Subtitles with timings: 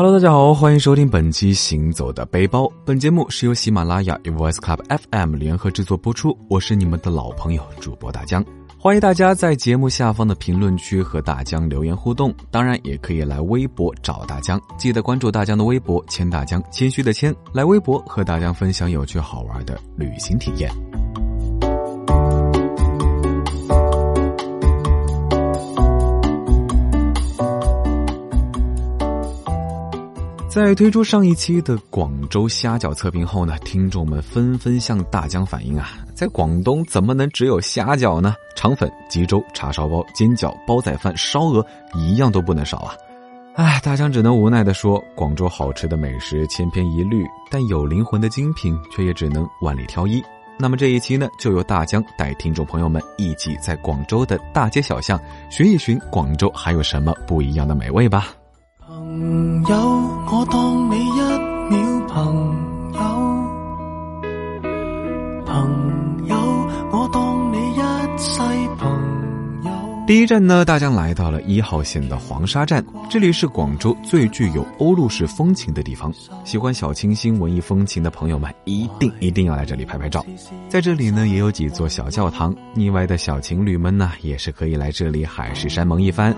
[0.00, 2.66] Hello，大家好，欢迎收听本期《行走的背包》。
[2.84, 4.78] 本节目是由喜马拉雅与 Voice Club
[5.10, 6.38] FM 联合制作播出。
[6.48, 8.44] 我是你们的老朋友主播大江，
[8.78, 12.32] 欢迎大家在节目下方的评论区和大江留言互动。
[12.48, 20.70] 当然，也可以来微博找大江，记得关注大江的微博“谦大江”，谦虚的谦，来微博和大江分享有趣好玩的旅行体验。
[30.58, 38.34] 在推出上一期的广州虾饺测评后呢，听众们纷纷向大江反映啊，在广东怎么能只有虾饺呢？
[38.56, 42.92] 肠粉、鸡粥、叉烧包、煎饺、煲仔饭、烧鹅，一样都不能少啊！
[43.54, 50.20] 哎，大江只能无奈的说，广州好吃的美食千篇一律，但有灵魂的精品却也只能万里挑一。
[50.58, 58.34] 那么这一期呢，就由大江带听众朋友们一起在广州的大街小巷寻一寻广州还有什么不一样的美味吧。
[59.18, 59.76] 朋友，
[60.30, 61.20] 我当你一
[61.68, 62.54] 秒朋
[62.92, 63.00] 友；
[65.44, 66.36] 朋友，
[66.92, 67.80] 我当你一
[68.16, 68.38] 世
[68.78, 68.88] 朋
[69.64, 69.70] 友。
[70.06, 76.12] 第一站呢，大江来到了一号线的黄沙站，这里是广州最具有欧陆式风情的地方。
[76.44, 80.24] 喜欢小清新文艺风情的朋友们，一定一定要来这里拍拍照。
[80.68, 86.32] 在这里呢，也有几座小教堂，腻歪的小情侣们呢，也是可以来这里海誓山盟一番。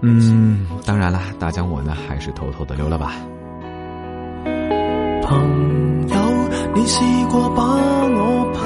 [0.00, 3.14] 嗯，当然了，大江我呢还是偷偷的溜了吧。
[5.22, 6.16] 朋友，
[6.74, 7.00] 你试
[7.30, 8.58] 过把我批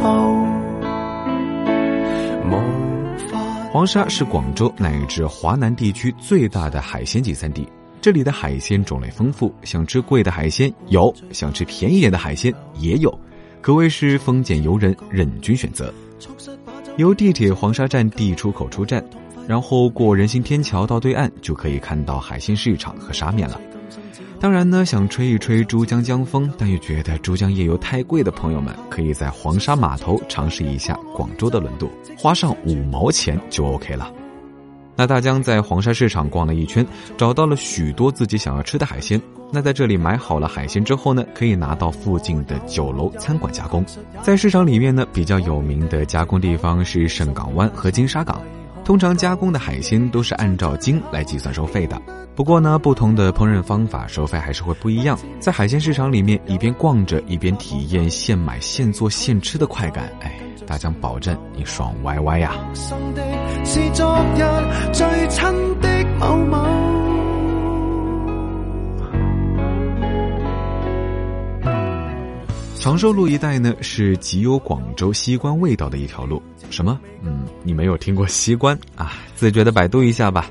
[0.00, 0.10] 斗？
[3.72, 7.66] 黄沙是广州乃至华南地区最大的海鲜集散地，
[8.00, 13.16] 这里的海鲜种类丰富，想吃贵的海鲜有，想吃便宜点的海鲜也有，
[13.60, 15.94] 可谓是丰俭由人，任君选择。
[16.96, 19.02] 由地铁黄沙站 D 出口出站。
[19.48, 23.60] 然后过人行天桥到对岸，就可以看到海鲜市场和沙面了。
[24.38, 34.10] 当然呢，想吹一吹珠江江风，但又觉得珠江夜游太贵的朋友们，可以在黄沙码头尝试一下广州的轮渡，花上五毛钱就 OK 了。
[34.96, 36.86] 那大江在黄沙市场逛了一圈，
[37.18, 39.20] 找到了许多自己想要吃的海鲜。
[39.52, 43.84] 那在这里买好了海鲜之后呢，可以拿到附近的酒楼餐馆加工。
[44.22, 48.40] 在市场里面呢，比较有名的加工地方是盛港湾和金沙港。
[48.84, 52.00] 通常加工的海鲜都是按照斤来计算收费的，
[52.34, 55.16] 不过呢，不同的烹饪方法收费还是会不一样。
[55.38, 60.32] 在海鲜市场里面，一边逛着一边体验现买现做现吃的快感，哎，
[60.66, 62.52] 大疆保证你爽歪歪呀！
[72.80, 76.42] 长寿路一带呢，是极有广州西关味道的一条路。
[76.70, 76.98] 什么？
[77.22, 79.12] 嗯，你没有听过西关啊？
[79.34, 80.50] 自觉的百度一下吧。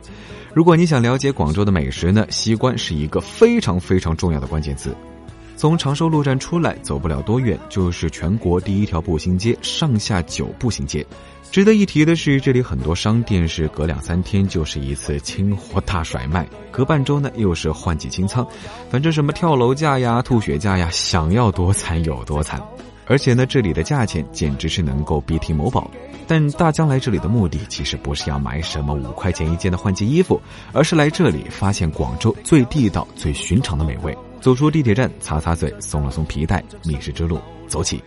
[0.53, 4.95] 如果你想了解广州的美食呢，西关是一个非常非常重要的关键词。
[5.57, 11.03] 从长寿路站出来，走不了多远，就是全国第一条步行街——上下九步行街。
[11.51, 18.47] 值得一提的是，这里很多商店是隔两三天就是一次清货大甩卖，隔半周呢又是换季清仓，
[18.89, 22.61] 反正什么跳楼价呀、吐血价呀，想要多惨有多惨。
[23.07, 25.89] 而且呢，这里的价钱简直是能够逼停某宝。
[26.27, 30.39] 但大江来这里的目的，其实不是要买什么五块钱一件的换季衣服，
[30.71, 34.15] 而是来这里发现广州最地道、最寻常的美味。
[34.39, 37.99] 走出地铁站，擦擦嘴，松了松皮带，觅食之路走起。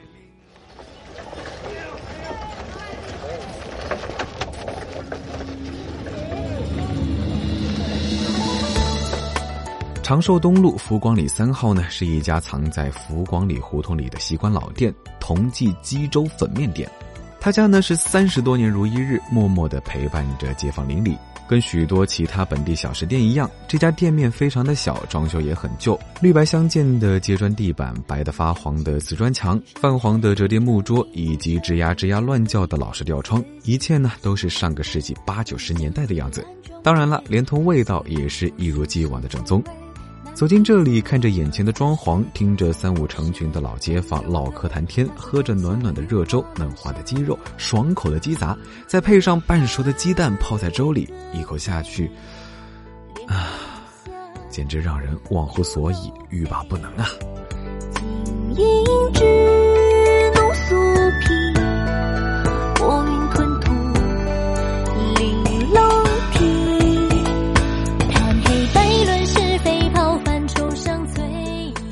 [10.13, 16.87] 长寿东路福光里三号呢，是一家藏在福光里胡同里的西关老店——同济鸡粥粉面店。
[17.41, 21.17] 他家呢是三十多年如一日，默默的陪伴着街坊邻里。
[21.49, 36.47] 跟许多其他本地小吃店一样，这家店面非常的小，装修也很旧，绿白相间的街砖地板，白的发黄的瓷砖墙，泛黄的折叠木桌，以及吱呀吱呀乱叫的老式吊窗，一切呢都是上个世纪八九十年代的样子。
[36.83, 39.65] 当然了，连同味道也是一如既往的正宗。
[40.35, 48.57] 走进这里，看着眼前的装潢，听着三五成群的老街坊唠嗑谈天，喝着暖暖的热粥、嫩滑的鸡肉、爽口的鸡杂，
[48.89, 52.11] 再配上半熟的鸡蛋泡在粥里，一口下去，
[53.29, 53.53] 啊，
[54.49, 57.07] 简直让人忘乎所以、欲罢不能啊！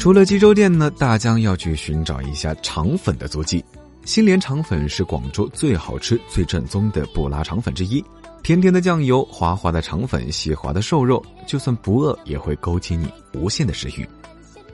[0.01, 3.63] 除了鸡粥店呢，大江要去寻找一下肠粉的足迹。
[4.07, 8.03] 新联肠粉是广州最好吃、最正宗的布拉肠粉之一。
[8.43, 14.09] 甜甜的酱油，滑滑的肠粉，细滑的瘦肉，就算不饿也会勾起你无限的食欲。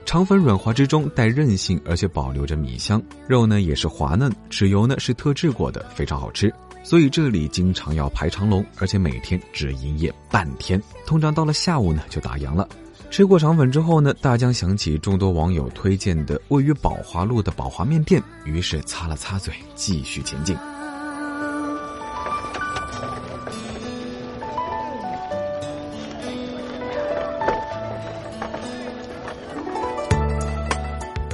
[0.05, 6.49] 肠粉软滑之中带韧性，而且保留着米香，肉呢也是滑嫩，豉油呢是特制过的，非常好吃。
[6.83, 12.65] 所以这里经常要排长龙，而且每天只营业半天，通常到了下午呢就打烊了。
[13.09, 20.55] 吃过肠粉之后呢，大江想起众多网友推荐的位于宝华路的宝华面店，于是擦了擦嘴，继续前进。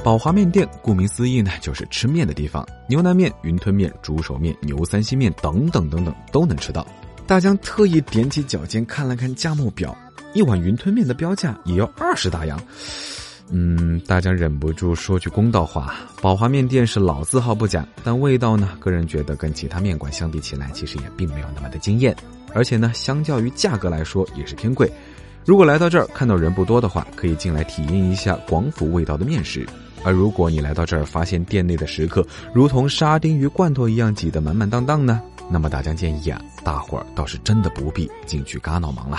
[0.02, 2.66] 宝华面店顾名思义呢，就是吃面的地方。
[2.88, 6.86] 牛腩面、云吞面、猪手面、牛三鲜面等等等等都能吃到。
[7.26, 9.96] 大江特意踮起脚尖看了看价目表，
[10.34, 12.60] 一碗云吞面的标价也要二十大洋。
[13.50, 22.16] 嗯，大江忍不住说句公道话：宝华面店是老字号不假，但味道呢，个人觉得跟其他面馆相比起来，其实也并没有那么的惊艳。
[22.54, 24.90] 而且呢，相较于价格来说，也是偏贵。
[25.44, 29.66] 如果来到这儿看到人不多的话，可以进来体验一下广府味道的面食。
[30.02, 35.20] 而如果你来到这儿，发现店内的食客如同沙丁鱼罐头一样挤得满满当当呢，
[35.50, 39.18] 那么大江建议啊，大伙儿倒是真的不必进去嘎闹忙了。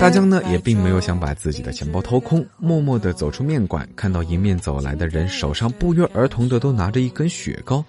[0.00, 7.84] 大江呢也并没有想把自己的钱包掏空，默默地走出面馆，看到迎面走来的人手上不约而同的都拿着一根雪糕。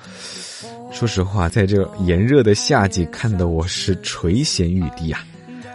[0.91, 5.25] 说实话，在这炎热的夏季，看得我是垂涎欲滴啊！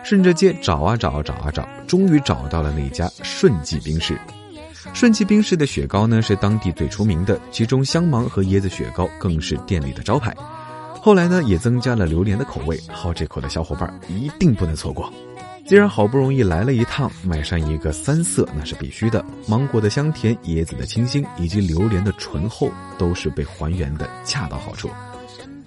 [0.04, 4.16] 顺着街找啊找，找啊找，终于找到了那家顺记冰室。
[4.92, 10.34] 顺其冰室的雪糕呢，是当地最出名的，其中香芒和椰子雪糕更是店里的招牌。
[11.02, 15.12] 后来呢，也增加了榴莲的口味，好这口的小伙伴一定不能错过。
[15.66, 19.24] 既然好不容易来了一趟，买上一个三色那是必须的。
[19.48, 24.88] 芒果的香甜、椰子的清新以及榴莲的醇厚，都是被还原的恰到好处。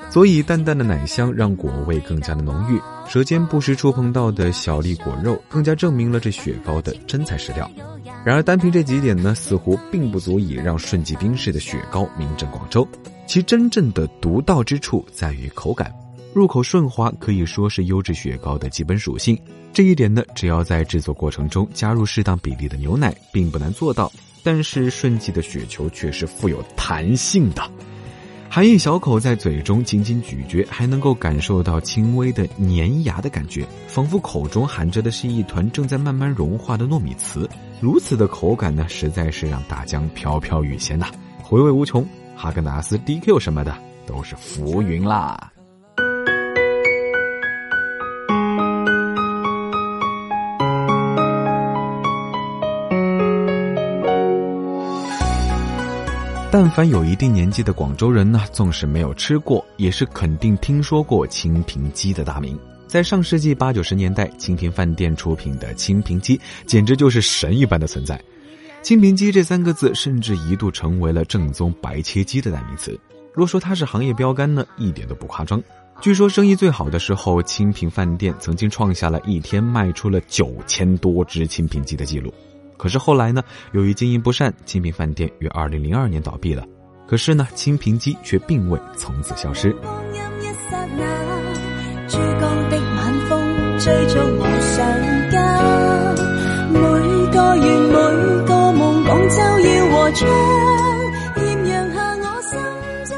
[0.10, 7.70] 所以淡淡的奶香让果味更加的浓郁，舌尖不时触碰到的小粒果肉，更加证明了这雪糕的真材实料。
[8.26, 12.88] 然而单凭这几点呢，似乎并不足以让顺记冰室的雪糕名震广州。
[13.26, 15.94] 其真正的独到之处在于口感。
[16.34, 19.40] 入口顺滑可以说是优质雪糕的基本属性，
[19.74, 24.12] 这一点呢，只要在制作过程中加入适当比例的牛奶，并不难做到。
[24.44, 27.64] 但是顺记的雪球却是富有弹性的，
[28.50, 37.48] 含一小口在嘴中轻轻咀嚼，还能够感受到轻微的粘牙的感觉，仿佛口中含着的是一团正在慢慢融化的糯米糍。
[37.82, 41.08] 如此的口感呢，实在是让大江飘飘欲仙呐，
[41.42, 42.06] 回味无穷。
[42.36, 43.74] 哈根达斯、DQ 什么的
[44.06, 45.52] 都是浮云啦。
[56.52, 62.60] 但凡有一定年纪的广州人呢，纵使没有吃过，也是肯定听说过清平鸡的大名。
[62.90, 68.20] 在上世纪八九十年代，清平饭店出品的清平鸡简直就是神一般的存在。
[68.82, 73.00] 清平鸡这三个字，甚至一度成为了正宗白切鸡的代名词。
[73.32, 75.62] 若说它是行业标杆呢，一点都不夸张。
[76.02, 82.34] 据说生意最好的时候，清平饭店曾经创下了一天卖出了九千多只清平鸡的记录。
[82.76, 83.44] 可是后来呢，
[83.74, 86.66] 由于经营不善，清平饭店于二零零二年倒闭了。
[87.06, 89.76] 可是呢，清平鸡却并未从此消失。
[92.10, 93.40] 珠江的晚风
[93.80, 94.44] 追逐我
[94.76, 94.78] 上
[95.30, 95.36] 家，
[96.74, 96.80] 每
[97.32, 97.94] 个愿每
[98.48, 99.70] 个梦，广州要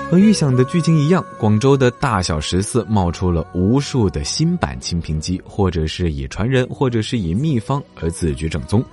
[0.10, 8.84] 和预想的剧情一样，广州的大小食肆冒出了无数的新版清平鸡，或者是以传人，或者是以秘方而自居正宗。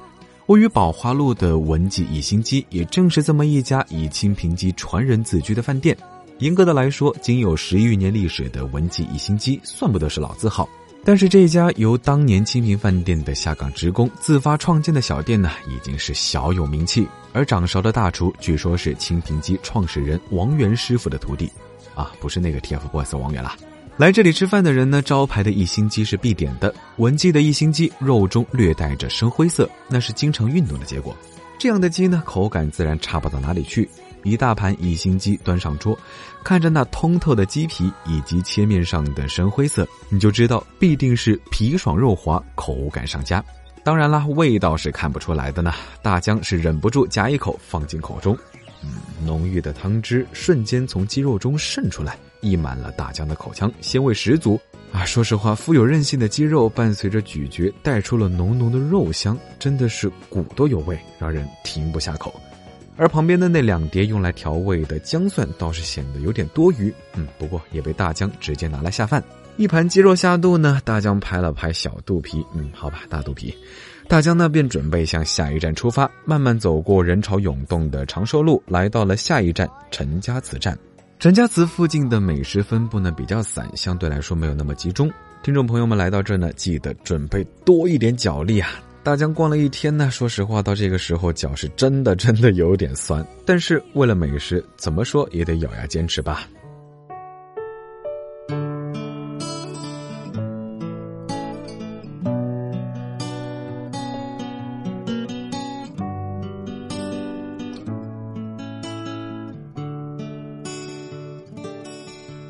[0.46, 5.96] 位于宝华路的文记以心鸡，也正是这么一家以清平鸡传人自居的饭店。
[6.38, 10.68] 严格的来说，仅有十余年历史的文记一星鸡算不得是老字号。
[11.04, 17.08] 但是这家由当年清平饭店的下岗职工自发创建的小店呢，已经是小有名气。
[17.32, 21.50] 而掌勺的大厨，据说是清平鸡创始人王源师傅的徒弟，
[21.94, 23.56] 啊，不是那个 TFBOYS 王源啦。
[23.96, 26.72] 来这里吃饭的人呢，招牌的一星鸡是必点的。
[26.98, 31.16] 文记的一星鸡肉中略带着深灰色，那是经常运动的结果。
[31.58, 33.88] 这样的鸡呢，口感自然差不到哪里去。
[34.28, 35.98] 一大盘一星鸡端上桌，
[36.44, 43.44] 看着那通透的鸡皮以及切面上的深灰色，你就知道必定是皮爽肉滑，口感上佳。
[43.82, 45.72] 当然啦，味道是看不出来的呢。
[46.02, 48.36] 大江是忍不住夹一口放进口中，
[49.24, 52.18] 浓郁的汤汁瞬间从鸡肉中渗出来。
[52.40, 54.60] 溢满了大江的口腔，鲜味十足
[54.92, 55.04] 啊！
[55.04, 62.32] 说实话，富有韧性的鸡肉伴随着咀嚼，带出了浓浓的肉香，真的是骨都有味，让人停不下口。
[62.98, 69.22] 而旁边的那两碟用来调味的姜蒜倒是显得有点多余，嗯，不过也被大江直接拿来下饭。
[69.56, 73.54] 一盘鸡肉下肚呢，大江拍了拍小肚皮，嗯，好吧，大肚皮。
[74.08, 80.76] 大江呢便准备向下一站出发，慢慢走过人潮涌动的长寿路，来到了下一站陈家祠站。
[81.18, 85.10] 陈家祠附近的美食分布呢比较散，相对来说没有那么集中。
[85.42, 88.70] 听众朋友们来到这呢，记得准备多一点脚力啊！
[89.08, 93.26] 大疆逛了一天呢，说实话，到这个时候脚是真的真的有点酸。
[93.46, 96.46] 但是为了美食，怎么说也得咬牙坚持吧。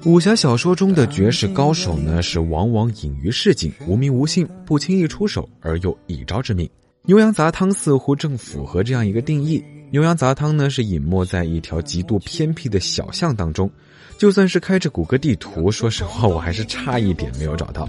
[0.08, 6.66] 武侠小说中的绝世高手呢，是往往隐于市井，无名无姓，不轻易出手，而又一招致命。
[7.02, 9.62] 牛羊杂汤似乎正符合这样一个定义。
[9.90, 13.70] 牛羊杂汤呢，是隐没在一条极度偏僻的小巷当中，
[14.16, 17.86] 就算是开着谷歌地图，说实话，我还是差一点没有找到。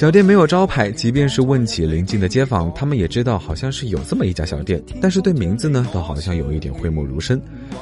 [0.00, 7.38] 小店没有招牌，即便是问起邻近的街坊，他们也知道好像是有这么一家小店，但是对名字呢，倒好像有一点讳莫如深。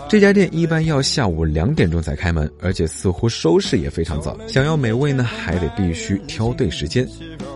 [0.09, 4.37] 这家店一般要下午两点钟才开门，而且似乎收视也非常早。
[4.49, 7.09] 想要美味呢，还得必须挑对时间。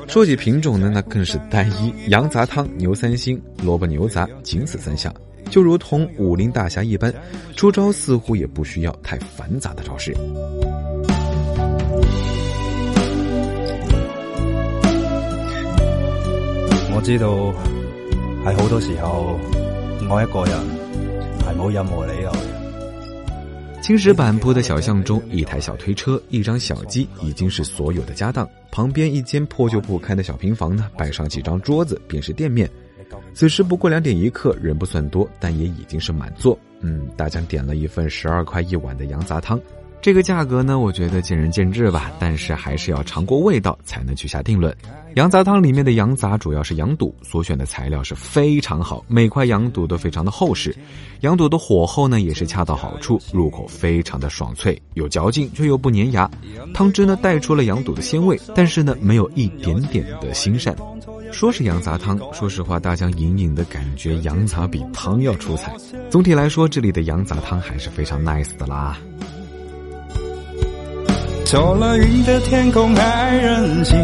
[0.07, 5.13] 说起品种呢，那更是单一：羊杂汤、牛三星、萝卜牛杂，仅此三项。
[5.51, 7.13] 就如同武林大侠一般，
[7.57, 10.17] 出招似乎也不需要太繁杂的招式。
[17.03, 17.53] 知道，
[18.45, 19.37] 喺好多时候，
[20.09, 20.57] 我一个人
[21.41, 22.33] 系冇任何理由。
[23.83, 28.49] 青石板铺的小巷中，一台小推车，一张小鸡，已经是所有的家当。
[28.71, 32.71] 旁边一间破旧不堪的小平房呢，摆上几张桌子，便是店面。
[33.35, 36.57] 此时不过两点一刻，人不算多，但也已经是满座。
[36.81, 39.61] 嗯，大家点了一份十二块一碗的羊杂汤。
[40.03, 44.77] 这个价格呢，我觉得见仁见智吧，但是还是要尝过味道才能去下定论。
[45.15, 50.75] 羊杂汤里面的羊杂主要是羊肚，所选的材料是非常好，每块羊肚都非常的厚实，
[51.21, 56.29] 羊肚的火候呢也是恰到好处，入口非常的爽脆，有嚼劲却又不粘牙。
[56.75, 60.75] 汤汁呢带出了羊肚的鲜味，但是呢没有一点点的腥膻。
[61.31, 65.73] 说是羊杂汤，说实话，大家隐隐的感觉羊杂比汤要出彩。
[66.11, 68.99] 总体来说，这里的羊杂汤还是非常 nice 的啦。
[71.53, 73.95] 走了云的天空还任性，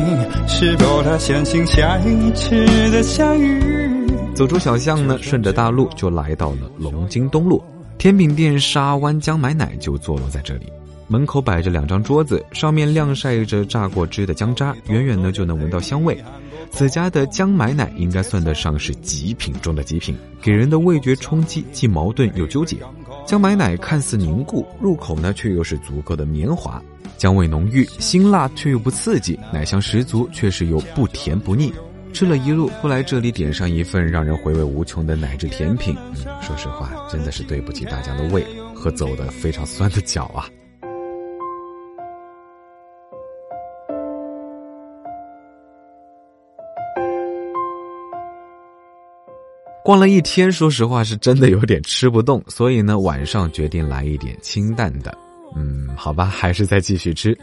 [0.47, 2.55] 是否他相信下一次
[2.91, 4.07] 的相遇？
[4.35, 7.65] 走出小巷呢，顺着大路就来到了龙津东路
[7.97, 10.71] 甜品店沙湾姜买奶就坐落在这里。
[11.07, 16.23] 门口摆着两张桌子，上面晾晒着榨过汁的姜渣，远远呢就能闻到香味。
[16.71, 22.77] 此家的姜买奶应该算得上是极品中的极品，给人的味觉冲击既矛盾又纠结。
[23.29, 26.83] 姜买奶看似凝固，入口呢却又是足够的绵滑。
[27.19, 31.71] 姜味浓郁，辛辣却又不刺激，奶香十足，却是又不甜不腻。
[32.15, 35.95] 吃了一路，不来这里点上一份让人回味无穷的奶制甜品，
[36.41, 38.43] 说实话，真的是对不起大家的胃
[38.75, 40.49] 和走的非常酸的脚啊！
[49.89, 55.17] 逛了一天，说实话是真的有点吃不动，所以呢，晚上决定来一点清淡的。
[55.57, 57.35] 嗯，好吧，还是再继续吃。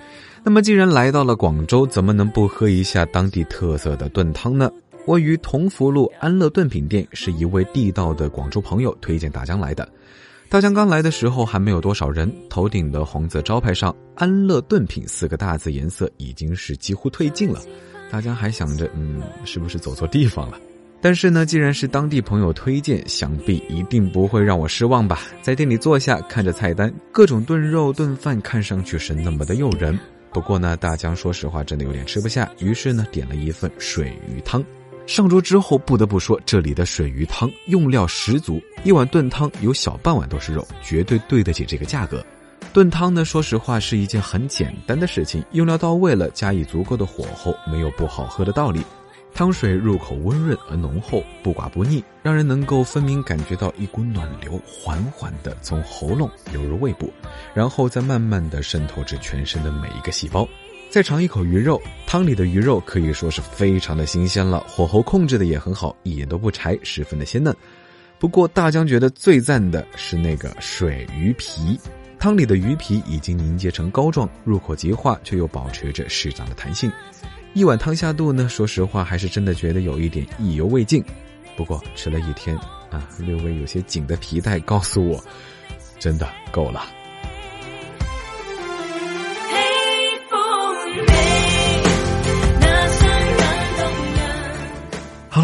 [0.44, 4.70] 那么，既然来到了广州，怎么能不喝一下当地特色的炖汤呢？
[5.08, 9.90] 位于同福路安乐炖品店是一位地道的广州朋友推荐大江来的。
[10.48, 17.60] 大江刚来的时候还没有多少人，头顶的红色招牌上“安乐炖品”四个大字颜色已经是几乎褪尽了。
[18.12, 20.60] 大江还想着，嗯，是不是走错地方了？
[21.06, 25.22] 但是呢，既然是当地朋友推荐，想必一定不会让我失望吧。
[25.40, 30.00] 在店里坐下，看着菜单，各种炖肉、炖饭，看上去是那么的诱人。
[30.34, 34.66] 不过呢，大江说实话真的有点吃不下，于是呢，点了一份水鱼汤。
[35.06, 42.26] 上桌之后，不得不说，这里的水鱼汤用料十足，一碗炖汤有小半碗都是肉，绝对对得起这个价格。
[42.74, 48.82] 炖汤呢，说实话是一件很简单的事情，用料到位了，加以足够的火候，没有不好喝的道理。
[49.36, 57.12] 汤水入口温润而浓厚，不寡不腻，让人能够分明感觉到一股暖流缓缓地从喉咙流入胃部，
[57.54, 60.48] 然后再慢慢地渗透至全身的每一个细胞。
[60.89, 67.54] 再尝一口鱼肉，汤里的鱼肉可以说是非常的新鲜了，火候控制的也很好，一点都不柴，十分的鲜嫩。
[68.18, 71.77] 不过大江觉得最赞的是那个水鱼皮。
[72.18, 76.89] 汤里的鱼皮已经凝结成膏状，入口即化，却又保持着适当的弹性。
[77.56, 81.02] 一碗汤下肚呢，说实话还是真的觉得有一点意犹未尽。
[81.56, 82.54] 不过吃了一天
[82.92, 85.24] 啊，略微有些紧的皮带告诉我，
[85.98, 86.86] 真的够了。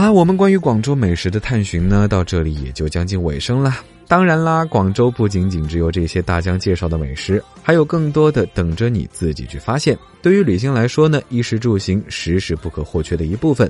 [0.01, 3.77] 啦，我们关于广州美食的探寻呢，到这里也就将近尾声了。
[4.07, 9.95] 当然啦，广州不仅仅只有这些大江介绍的美食，还有更多的等着你自己去发现。
[10.19, 13.69] 对于旅行来说呢，衣食住行时时不可或缺的一部分。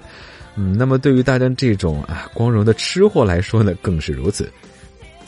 [0.55, 4.49] 嗯，那么对于大家这种啊光荣的吃货来说呢，更是如此。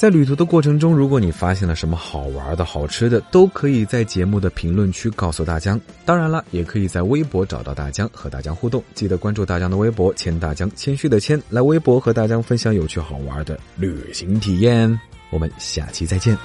[0.04, 5.80] 在旅途的过程中，如果你发现了什么好玩的好吃的，都可以在节目的评论区告诉大江。
[6.04, 8.84] 当然了，也可以在微博找到大江和大江互动。
[8.94, 15.00] 记得关注大江的微博“谦大江”，谦虚的谦，来微博和大江分享有趣好玩的旅行体验。
[15.30, 16.38] 我们下期再见。